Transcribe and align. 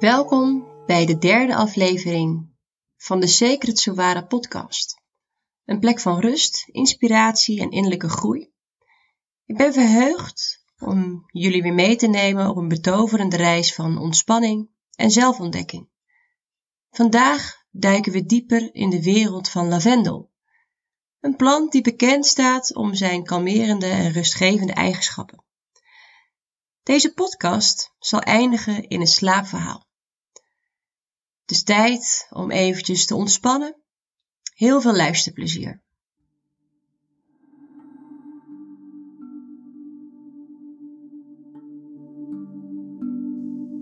Welkom 0.00 0.68
bij 0.86 1.06
de 1.06 1.18
derde 1.18 1.54
aflevering 1.54 2.48
van 2.96 3.20
de 3.20 3.26
Secret 3.26 3.78
Sowara 3.78 4.22
podcast. 4.22 5.00
Een 5.64 5.80
plek 5.80 6.00
van 6.00 6.20
rust, 6.20 6.68
inspiratie 6.70 7.60
en 7.60 7.70
innerlijke 7.70 8.08
groei. 8.08 8.52
Ik 9.46 9.56
ben 9.56 9.72
verheugd 9.72 10.64
om 10.78 11.24
jullie 11.26 11.62
weer 11.62 11.74
mee 11.74 11.96
te 11.96 12.06
nemen 12.06 12.48
op 12.48 12.56
een 12.56 12.68
betoverende 12.68 13.36
reis 13.36 13.74
van 13.74 13.98
ontspanning 13.98 14.70
en 14.94 15.10
zelfontdekking. 15.10 15.88
Vandaag 16.90 17.64
duiken 17.70 18.12
we 18.12 18.26
dieper 18.26 18.74
in 18.74 18.90
de 18.90 19.02
wereld 19.02 19.48
van 19.48 19.68
lavendel. 19.68 20.30
Een 21.20 21.36
plant 21.36 21.72
die 21.72 21.82
bekend 21.82 22.26
staat 22.26 22.74
om 22.74 22.94
zijn 22.94 23.24
kalmerende 23.24 23.86
en 23.86 24.12
rustgevende 24.12 24.72
eigenschappen. 24.72 25.44
Deze 26.82 27.14
podcast 27.14 27.94
zal 27.98 28.20
eindigen 28.20 28.88
in 28.88 29.00
een 29.00 29.06
slaapverhaal. 29.06 29.88
Dus 31.50 31.62
tijd 31.62 32.26
om 32.30 32.50
eventjes 32.50 33.06
te 33.06 33.14
ontspannen. 33.14 33.76
Heel 34.54 34.80
veel 34.80 34.96
luisterplezier. 34.96 35.80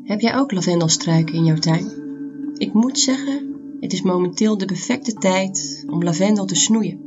Heb 0.04 0.20
jij 0.20 0.36
ook 0.36 0.52
lavendelstruiken 0.52 1.34
in 1.34 1.44
jouw 1.44 1.58
tuin? 1.58 1.92
Ik 2.58 2.72
moet 2.72 2.98
zeggen, 2.98 3.56
het 3.80 3.92
is 3.92 4.02
momenteel 4.02 4.58
de 4.58 4.66
perfecte 4.66 5.12
tijd 5.12 5.84
om 5.86 6.02
lavendel 6.02 6.44
te 6.44 6.54
snoeien. 6.54 7.00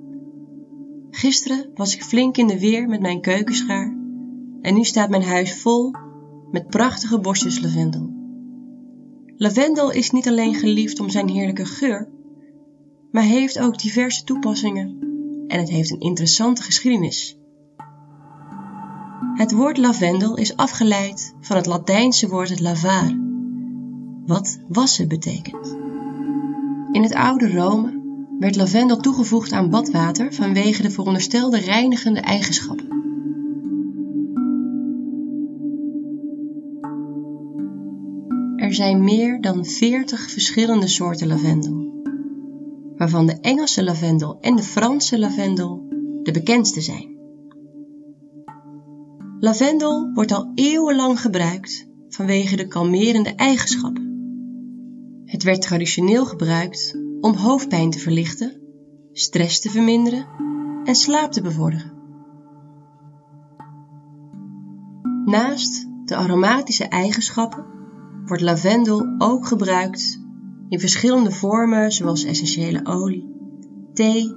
Gisteren 1.10 1.72
was 1.74 1.96
ik 1.96 2.04
flink 2.04 2.38
in 2.38 2.48
de 2.48 2.60
weer 2.60 2.88
met 2.88 3.02
mijn 3.02 3.22
keukenschaar 3.22 3.96
en 4.62 4.74
nu 4.74 4.84
staat 4.84 5.10
mijn 5.10 5.24
huis 5.24 5.62
vol 5.62 5.92
met 6.52 6.68
prachtige 6.68 7.20
bosjes 7.20 7.60
lavendel. 7.60 8.21
Lavendel 9.42 9.92
is 9.92 10.12
niet 10.12 10.28
alleen 10.28 10.56
geliefd 10.56 11.00
om 11.00 11.10
zijn 11.10 11.30
heerlijke 11.30 11.66
geur, 11.66 12.08
maar 13.12 13.24
heeft 13.24 13.60
ook 13.60 13.80
diverse 13.80 14.24
toepassingen 14.24 14.98
en 15.48 15.60
het 15.60 15.70
heeft 15.70 15.92
een 15.92 16.00
interessante 16.00 16.62
geschiedenis. 16.62 17.38
Het 19.36 19.52
woord 19.52 19.78
lavendel 19.78 20.38
is 20.38 20.56
afgeleid 20.56 21.36
van 21.40 21.56
het 21.56 21.66
Latijnse 21.66 22.28
woord 22.28 22.60
lavare, 22.60 23.20
wat 24.26 24.60
wassen 24.68 25.08
betekent. 25.08 25.78
In 26.92 27.04
het 27.04 27.14
oude 27.14 27.52
Rome 27.52 28.02
werd 28.40 28.56
lavendel 28.56 28.98
toegevoegd 28.98 29.52
aan 29.52 29.70
badwater 29.70 30.34
vanwege 30.34 30.82
de 30.82 30.92
veronderstelde 30.92 31.60
reinigende 31.60 32.20
eigenschappen. 32.20 33.02
Er 38.72 38.78
zijn 38.78 39.04
meer 39.04 39.42
dan 39.42 39.66
40 39.66 40.30
verschillende 40.30 40.88
soorten 40.88 41.28
lavendel, 41.28 42.04
waarvan 42.98 43.26
de 43.26 43.40
Engelse 43.40 43.84
lavendel 43.84 44.38
en 44.40 44.56
de 44.56 44.64
Franse 44.64 45.20
lavendel 45.20 45.86
de 46.24 46.32
bekendste 46.32 46.82
zijn. 46.82 47.18
Lavendel 49.40 50.12
wordt 50.14 50.32
al 50.32 50.52
eeuwenlang 50.56 51.22
gebruikt 51.22 51.88
vanwege 52.10 52.56
de 52.56 52.68
kalmerende 52.68 53.36
eigenschappen. 53.36 54.04
Het 55.26 55.44
werd 55.44 55.62
traditioneel 55.62 56.26
gebruikt 56.26 57.00
om 57.22 57.36
hoofdpijn 57.36 57.90
te 57.90 58.00
verlichten, 58.00 58.62
stress 59.12 59.60
te 59.60 59.70
verminderen 59.70 60.26
en 60.84 60.96
slaap 60.96 61.32
te 61.32 61.42
bevorderen. 61.42 61.92
Naast 65.26 65.88
de 66.06 66.16
aromatische 66.16 66.86
eigenschappen 66.86 67.80
wordt 68.32 68.46
lavendel 68.46 69.16
ook 69.18 69.48
gebruikt 69.48 70.20
in 70.70 70.80
verschillende 70.80 71.32
vormen 71.32 71.92
zoals 71.92 72.24
essentiële 72.24 72.86
olie, 72.86 73.26
thee 73.94 74.36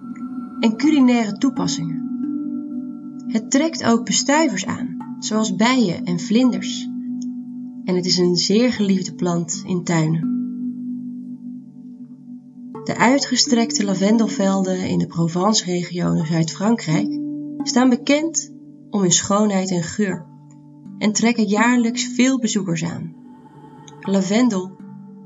en 0.60 0.76
culinaire 0.76 1.38
toepassingen. 1.38 2.02
Het 3.26 3.50
trekt 3.50 3.84
ook 3.84 4.04
bestuivers 4.04 4.66
aan, 4.66 5.16
zoals 5.18 5.56
bijen 5.56 6.04
en 6.04 6.20
vlinders. 6.20 6.88
En 7.84 7.94
het 7.96 8.06
is 8.06 8.18
een 8.18 8.36
zeer 8.36 8.72
geliefde 8.72 9.14
plant 9.14 9.62
in 9.66 9.84
tuinen. 9.84 10.32
De 12.84 12.96
uitgestrekte 12.96 13.84
lavendelvelden 13.84 14.88
in 14.88 14.98
de 14.98 15.06
Provence-regio 15.06 16.24
Zuid-Frankrijk 16.24 17.20
staan 17.62 17.88
bekend 17.88 18.52
om 18.90 19.00
hun 19.00 19.12
schoonheid 19.12 19.70
en 19.70 19.82
geur 19.82 20.26
en 20.98 21.12
trekken 21.12 21.44
jaarlijks 21.44 22.04
veel 22.04 22.38
bezoekers 22.38 22.84
aan. 22.84 23.23
Lavendel 24.06 24.76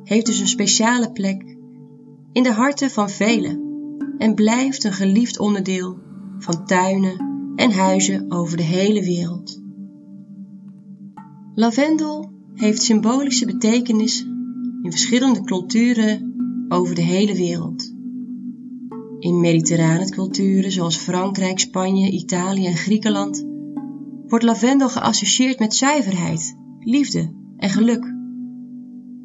heeft 0.04 0.26
dus 0.26 0.40
een 0.40 0.48
speciale 0.48 1.12
plek 1.12 1.56
in 2.32 2.42
de 2.42 2.52
harten 2.52 2.90
van 2.90 3.10
velen 3.10 3.62
en 4.18 4.34
blijft 4.34 4.84
een 4.84 4.92
geliefd 4.92 5.38
onderdeel 5.38 5.98
van 6.38 6.66
tuinen 6.66 7.26
en 7.56 7.72
huizen 7.72 8.32
over 8.32 8.56
de 8.56 8.62
hele 8.62 9.04
wereld. 9.04 9.62
Lavendel 11.54 12.30
heeft 12.54 12.82
symbolische 12.82 13.46
betekenis 13.46 14.20
in 14.82 14.90
verschillende 14.90 15.40
culturen 15.44 16.34
over 16.68 16.94
de 16.94 17.02
hele 17.02 17.34
wereld. 17.34 17.94
In 19.18 19.40
mediterrane 19.40 20.08
culturen 20.08 20.72
zoals 20.72 20.96
Frankrijk, 20.96 21.58
Spanje, 21.58 22.10
Italië 22.10 22.66
en 22.66 22.76
Griekenland 22.76 23.46
wordt 24.26 24.44
lavendel 24.44 24.88
geassocieerd 24.88 25.58
met 25.58 25.74
zuiverheid, 25.74 26.56
liefde 26.78 27.32
en 27.56 27.70
geluk. 27.70 28.16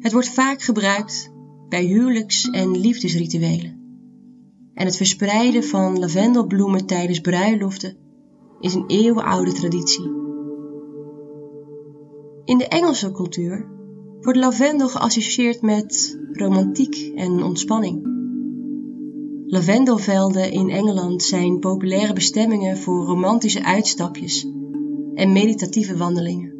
Het 0.04 0.12
wordt 0.12 0.28
vaak 0.28 0.62
gebruikt 0.62 1.32
bij 1.68 1.84
huwelijks- 1.84 2.50
en 2.50 2.80
liefdesrituelen. 2.80 3.82
En 4.74 4.86
het 4.86 4.96
verspreiden 4.96 5.64
van 5.64 5.98
lavendelbloemen 5.98 6.86
tijdens 6.86 7.20
bruiloften 7.20 7.96
is 8.60 8.74
een 8.74 8.84
eeuwenoude 8.86 9.52
traditie. 9.52 10.04
In 12.44 12.58
de 12.58 12.68
Engelse 12.68 13.12
cultuur 13.12 13.68
wordt 14.20 14.38
lavendel 14.38 14.88
geassocieerd 14.88 15.62
met 15.62 16.18
romantiek 16.32 17.12
en 17.14 17.42
ontspanning. 17.42 18.02
Lavendelvelden 19.46 20.50
in 20.50 20.70
Engeland 20.70 21.22
zijn 21.22 21.58
populaire 21.58 22.12
bestemmingen 22.12 22.78
voor 22.78 23.04
romantische 23.04 23.64
uitstapjes 23.64 24.46
en 25.14 25.32
meditatieve 25.32 25.96
wandelingen. 25.96 26.53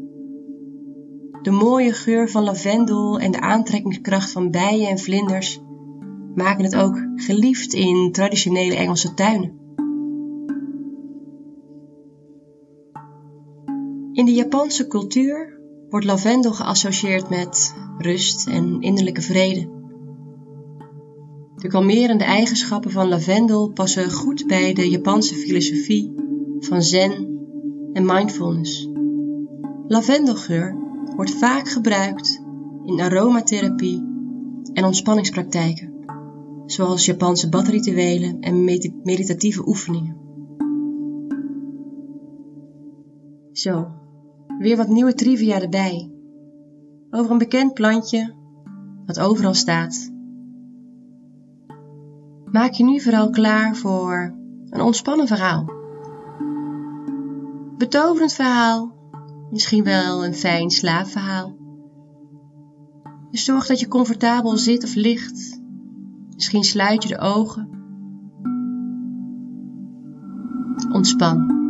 De 1.44 1.50
mooie 1.50 1.92
geur 1.92 2.30
van 2.30 2.42
lavendel 2.42 3.18
en 3.18 3.30
de 3.30 3.40
aantrekkingskracht 3.40 4.30
van 4.30 4.50
bijen 4.50 4.88
en 4.88 4.98
vlinders 4.98 5.60
maken 6.34 6.64
het 6.64 6.76
ook 6.76 6.98
geliefd 7.16 7.72
in 7.72 8.12
traditionele 8.12 8.74
Engelse 8.74 9.14
tuinen. 9.14 9.58
In 14.12 14.24
de 14.24 14.32
Japanse 14.32 14.86
cultuur 14.86 15.60
wordt 15.88 16.06
lavendel 16.06 16.52
geassocieerd 16.52 17.28
met 17.28 17.74
rust 17.98 18.46
en 18.46 18.80
innerlijke 18.80 19.22
vrede. 19.22 19.68
De 21.56 21.68
kalmerende 21.68 22.24
eigenschappen 22.24 22.90
van 22.90 23.08
lavendel 23.08 23.68
passen 23.68 24.10
goed 24.10 24.46
bij 24.46 24.72
de 24.72 24.90
Japanse 24.90 25.34
filosofie 25.34 26.14
van 26.58 26.82
zen 26.82 27.38
en 27.92 28.04
mindfulness. 28.04 28.88
Lavendelgeur 29.86 30.82
wordt 31.16 31.34
vaak 31.34 31.68
gebruikt 31.68 32.42
in 32.84 33.00
aromatherapie 33.00 34.12
en 34.72 34.84
ontspanningspraktijken, 34.84 35.92
zoals 36.66 37.06
Japanse 37.06 37.48
badrituelen 37.48 38.40
en 38.40 38.64
meditatieve 39.02 39.68
oefeningen. 39.68 40.16
Zo, 43.52 43.88
weer 44.58 44.76
wat 44.76 44.88
nieuwe 44.88 45.14
trivia 45.14 45.60
erbij. 45.60 46.10
Over 47.10 47.30
een 47.30 47.38
bekend 47.38 47.74
plantje 47.74 48.34
wat 49.06 49.20
overal 49.20 49.54
staat. 49.54 50.12
Maak 52.44 52.72
je 52.72 52.84
nu 52.84 53.00
vooral 53.00 53.30
klaar 53.30 53.76
voor 53.76 54.34
een 54.70 54.80
ontspannen 54.80 55.26
verhaal. 55.26 55.72
Betoverend 57.78 58.32
verhaal 58.32 58.94
Misschien 59.50 59.84
wel 59.84 60.24
een 60.24 60.34
fijn 60.34 60.70
slaapverhaal. 60.70 61.56
Dus 63.30 63.44
zorg 63.44 63.66
dat 63.66 63.80
je 63.80 63.88
comfortabel 63.88 64.56
zit 64.56 64.84
of 64.84 64.94
ligt. 64.94 65.60
Misschien 66.34 66.64
sluit 66.64 67.02
je 67.02 67.08
de 67.08 67.18
ogen. 67.18 67.68
Ontspan. 70.92 71.62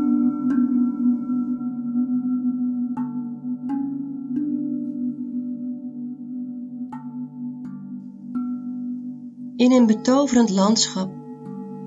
In 9.57 9.73
een 9.73 9.87
betoverend 9.87 10.51
landschap, 10.51 11.13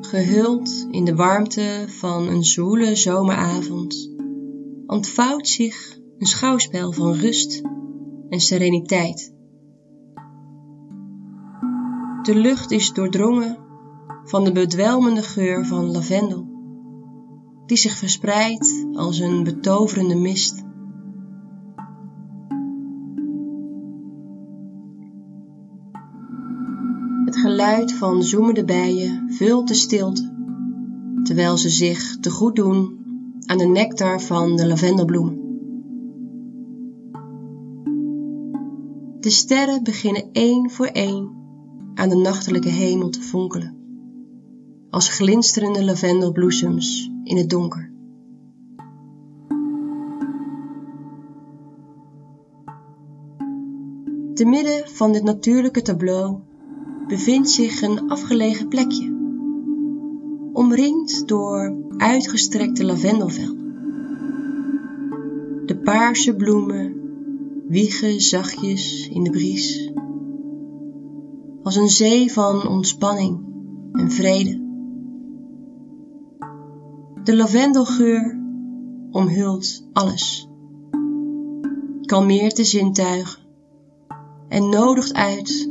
gehuld 0.01 0.87
in 0.91 1.05
de 1.05 1.15
warmte 1.15 1.85
van 1.87 2.27
een 2.27 2.43
zwoele 2.43 2.95
zomeravond, 2.95 4.16
ontvouwt 4.87 5.47
zich 5.47 5.97
een 6.17 6.27
schouwspel 6.27 6.91
van 6.91 7.13
rust 7.13 7.61
en 8.29 8.39
sereniteit. 8.39 9.33
De 12.21 12.35
lucht 12.35 12.71
is 12.71 12.93
doordrongen 12.93 13.57
van 14.23 14.43
de 14.43 14.51
bedwelmende 14.51 15.21
geur 15.21 15.65
van 15.65 15.91
lavendel, 15.91 16.47
die 17.65 17.77
zich 17.77 17.97
verspreidt 17.97 18.87
als 18.93 19.19
een 19.19 19.43
betoverende 19.43 20.15
mist. 20.15 20.65
Het 27.25 27.37
geluid 27.37 27.93
van 27.93 28.23
zoemende 28.23 28.65
bijen 28.65 29.33
vult 29.33 29.67
de 29.67 29.73
stilte, 29.73 30.35
terwijl 31.23 31.57
ze 31.57 31.69
zich 31.69 32.19
te 32.19 32.29
goed 32.29 32.55
doen 32.55 33.06
aan 33.47 33.57
de 33.57 33.65
nectar 33.65 34.21
van 34.21 34.55
de 34.55 34.67
lavendelbloemen. 34.67 35.45
De 39.19 39.29
sterren 39.29 39.83
beginnen 39.83 40.29
één 40.31 40.69
voor 40.69 40.85
één 40.85 41.35
aan 41.93 42.09
de 42.09 42.15
nachtelijke 42.15 42.69
hemel 42.69 43.09
te 43.09 43.21
fonkelen, 43.21 43.75
als 44.89 45.09
glinsterende 45.09 45.83
lavendelbloesems 45.83 47.11
in 47.23 47.37
het 47.37 47.49
donker. 47.49 47.91
Te 54.33 54.45
midden 54.45 54.89
van 54.89 55.11
dit 55.11 55.23
natuurlijke 55.23 55.81
tableau 55.81 56.39
bevindt 57.07 57.49
zich 57.49 57.81
een 57.81 58.09
afgelegen 58.09 58.67
plekje, 58.67 59.15
omringd 60.53 61.27
door 61.27 61.86
uitgestrekte 61.97 62.85
lavendelvelden. 62.85 63.65
De 65.65 65.77
paarse 65.77 66.35
bloemen 66.35 66.95
wiegen 67.67 68.21
zachtjes 68.21 69.09
in 69.09 69.23
de 69.23 69.29
bries, 69.29 69.91
als 71.63 71.75
een 71.75 71.89
zee 71.89 72.31
van 72.31 72.67
ontspanning 72.67 73.45
en 73.91 74.11
vrede. 74.11 74.65
De 77.23 77.35
lavendelgeur 77.35 78.39
omhult 79.11 79.87
alles, 79.93 80.49
kalmeert 82.01 82.55
de 82.55 82.63
zintuigen 82.63 83.41
en 84.47 84.69
nodigt 84.69 85.13
uit 85.13 85.69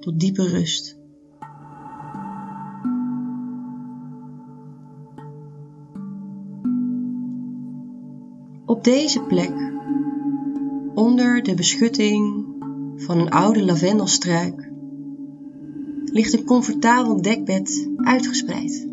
tot 0.00 0.20
diepe 0.20 0.48
rust. 0.48 1.01
Op 8.82 8.88
deze 8.92 9.22
plek, 9.22 9.52
onder 10.94 11.42
de 11.42 11.54
beschutting 11.54 12.46
van 12.96 13.18
een 13.18 13.30
oude 13.30 13.64
lavendelstruik, 13.64 14.70
ligt 16.04 16.32
een 16.32 16.44
comfortabel 16.44 17.22
dekbed 17.22 17.90
uitgespreid. 17.96 18.88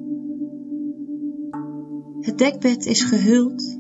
Het 2.20 2.38
dekbed 2.38 2.86
is 2.86 3.04
gehuld 3.04 3.80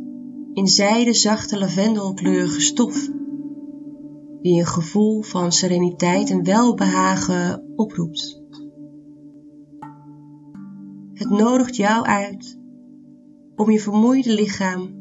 in 0.53 0.67
zijde 0.67 1.13
zachte 1.13 1.59
lavendelkleurige 1.59 2.61
stof 2.61 3.09
die 4.41 4.59
een 4.59 4.67
gevoel 4.67 5.21
van 5.21 5.51
sereniteit 5.51 6.29
en 6.29 6.43
welbehagen 6.43 7.63
oproept. 7.75 8.41
Het 11.13 11.29
nodigt 11.29 11.75
jou 11.75 12.05
uit 12.05 12.59
om 13.55 13.71
je 13.71 13.79
vermoeide 13.79 14.33
lichaam 14.33 14.99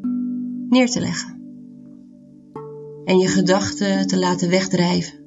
neer 0.69 0.91
te 0.91 1.01
leggen 1.01 1.37
en 3.05 3.19
je 3.19 3.29
gedachten 3.29 4.07
te 4.07 4.19
laten 4.19 4.49
wegdrijven, 4.49 5.19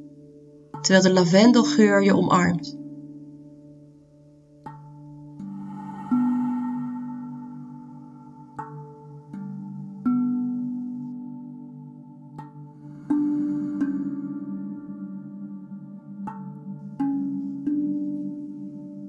terwijl 0.81 1.03
de 1.03 1.13
lavendelgeur 1.13 2.03
je 2.03 2.15
omarmt. 2.15 2.79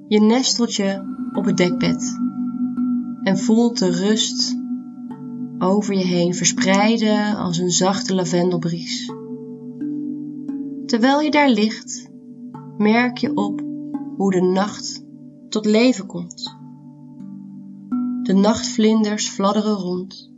Je 0.08 0.20
nestelt 0.20 0.74
je 0.74 1.02
op 1.34 1.44
het 1.44 1.56
dekbed 1.56 2.18
en 3.22 3.38
voelt 3.38 3.78
de 3.78 3.90
rust 3.90 4.61
over 5.62 5.94
je 5.94 6.04
heen 6.04 6.34
verspreiden 6.34 7.36
als 7.36 7.58
een 7.58 7.70
zachte 7.70 8.14
lavendelbries. 8.14 9.12
Terwijl 10.86 11.20
je 11.20 11.30
daar 11.30 11.50
ligt, 11.50 12.10
merk 12.78 13.18
je 13.18 13.36
op 13.36 13.60
hoe 14.16 14.30
de 14.30 14.40
nacht 14.40 15.04
tot 15.48 15.66
leven 15.66 16.06
komt. 16.06 16.56
De 18.22 18.32
nachtvlinders 18.32 19.28
fladderen 19.28 19.74
rond, 19.74 20.32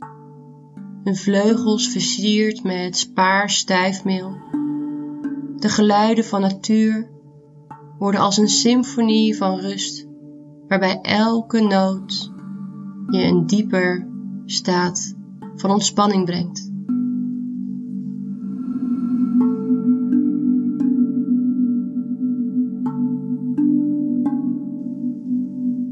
hun 1.03 1.15
vleugels 1.15 1.87
versierd 1.87 2.63
met 2.63 2.97
spaars 2.97 3.57
stuifmeel. 3.57 4.37
De 5.55 5.69
geluiden 5.69 6.25
van 6.25 6.41
natuur 6.41 7.09
worden 7.97 8.21
als 8.21 8.37
een 8.37 8.47
symfonie 8.47 9.37
van 9.37 9.59
rust, 9.59 10.07
waarbij 10.67 11.01
elke 11.01 11.61
noot 11.61 12.31
je 13.09 13.23
een 13.23 13.45
dieper 13.45 14.13
staat 14.45 15.15
van 15.55 15.69
ontspanning 15.71 16.25
brengt. 16.25 16.73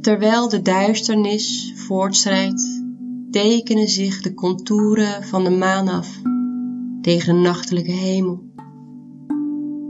Terwijl 0.02 0.50
de 0.50 0.62
duisternis 0.62 1.74
voortschrijdt, 1.76 2.84
tekenen 3.32 3.88
zich 3.88 4.22
de 4.22 4.34
contouren 4.34 5.24
van 5.24 5.44
de 5.44 5.50
maan 5.50 5.88
af 5.88 6.22
tegen 7.02 7.36
de 7.36 7.42
nachtelijke 7.42 7.92
hemel. 7.92 8.44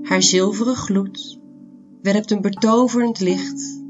Haar 0.01 0.23
zilveren 0.23 0.75
gloed 0.75 1.39
werpt 2.01 2.31
een 2.31 2.41
betoverend 2.41 3.19
licht 3.19 3.82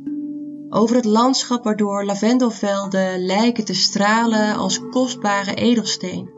over 0.75 0.95
het 0.95 1.05
landschap 1.05 1.63
waardoor 1.63 2.05
lavendelvelden 2.05 3.25
lijken 3.25 3.65
te 3.65 3.73
stralen 3.73 4.55
als 4.55 4.89
kostbare 4.89 5.53
edelsteen. 5.53 6.29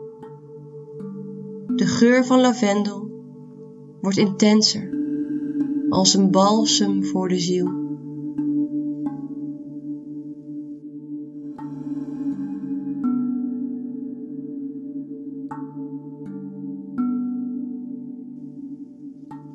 De 1.66 1.86
geur 1.86 2.24
van 2.24 2.40
lavendel 2.40 3.10
wordt 4.00 4.18
intenser, 4.18 4.90
als 5.88 6.14
een 6.14 6.30
balsem 6.30 7.04
voor 7.04 7.28
de 7.28 7.38
ziel. 7.38 7.84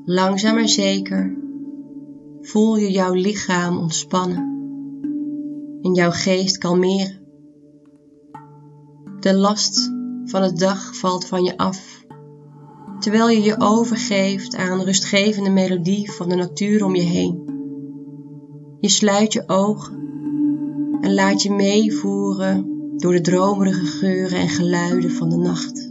Langzaam 0.06 0.56
maar 0.56 0.70
zeker 0.70 1.38
voel 2.42 2.76
je 2.76 2.92
jouw 2.92 3.14
lichaam 3.14 3.78
ontspannen 3.78 4.61
en 5.82 5.94
jouw 5.94 6.12
geest 6.12 6.58
kalmeren. 6.58 7.20
De 9.20 9.34
last 9.34 9.92
van 10.26 10.42
de 10.42 10.54
dag 10.54 10.96
valt 10.96 11.26
van 11.26 11.44
je 11.44 11.58
af, 11.58 12.06
terwijl 13.00 13.30
je 13.30 13.42
je 13.42 13.56
overgeeft 13.60 14.56
aan 14.56 14.78
de 14.78 14.86
rustgevende 14.86 15.50
melodie 15.50 16.12
van 16.12 16.30
de 16.30 16.36
natuur 16.36 16.86
om 16.86 16.96
je 16.96 17.02
heen. 17.02 17.50
Je 18.80 18.90
sluit 18.90 19.34
je 19.34 19.44
ogen 19.48 20.00
en 21.02 21.14
laat 21.14 21.42
je 21.42 21.52
meevoeren 21.52 22.66
door 22.98 23.12
de 23.12 23.22
dromerige 23.22 23.86
geuren 23.86 24.40
en 24.40 24.50
geluiden 24.50 25.12
van 25.12 25.30
de 25.30 25.38
nacht. 25.38 25.91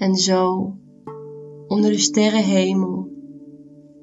En 0.00 0.14
zo, 0.14 0.74
onder 1.66 1.90
de 1.90 1.98
sterrenhemel 1.98 3.08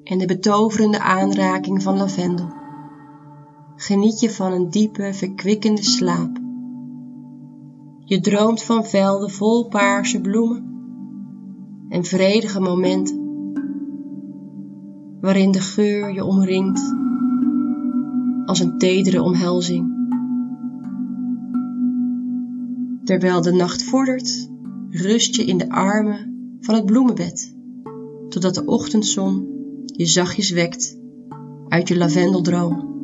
en 0.03 0.17
de 0.17 0.25
betoverende 0.25 0.99
aanraking 0.99 1.83
van 1.83 1.97
lavendel, 1.97 2.47
geniet 3.75 4.19
je 4.19 4.29
van 4.29 4.51
een 4.51 4.69
diepe, 4.69 5.13
verkwikkende 5.13 5.83
slaap. 5.83 6.39
Je 8.05 8.19
droomt 8.19 8.63
van 8.63 8.85
velden 8.85 9.29
vol 9.29 9.67
paarse 9.67 10.21
bloemen 10.21 10.65
en 11.89 12.03
vredige 12.03 12.59
momenten, 12.59 13.17
waarin 15.21 15.51
de 15.51 15.61
geur 15.61 16.13
je 16.13 16.23
omringt 16.23 16.95
als 18.45 18.59
een 18.59 18.77
tedere 18.77 19.21
omhelzing. 19.21 19.95
Terwijl 23.03 23.41
de 23.41 23.51
nacht 23.51 23.83
vordert, 23.83 24.55
rust 24.97 25.35
je 25.35 25.45
in 25.45 25.57
de 25.57 25.69
armen 25.69 26.57
van 26.59 26.75
het 26.75 26.85
bloemenbed, 26.85 27.55
totdat 28.29 28.55
de 28.55 28.65
ochtendzon 28.65 29.47
je 29.85 30.05
zachtjes 30.05 30.49
wekt 30.49 30.97
uit 31.67 31.87
je 31.87 31.97
lavendeldroom. 31.97 32.96